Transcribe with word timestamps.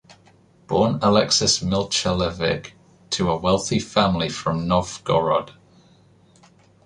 Born 0.65 0.97
Alexis 1.03 1.59
Milchalevich 1.59 2.71
to 3.11 3.29
a 3.29 3.37
wealthy 3.37 3.77
family 3.77 4.29
from 4.29 4.67
Novgorod. 4.67 5.51